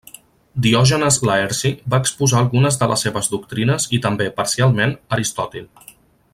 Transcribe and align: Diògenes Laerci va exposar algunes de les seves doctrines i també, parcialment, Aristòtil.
Diògenes 0.65 1.19
Laerci 1.29 1.71
va 1.95 1.99
exposar 2.05 2.39
algunes 2.41 2.79
de 2.85 2.89
les 2.93 3.05
seves 3.07 3.31
doctrines 3.35 3.87
i 3.99 4.03
també, 4.07 4.31
parcialment, 4.41 4.97
Aristòtil. 5.19 5.73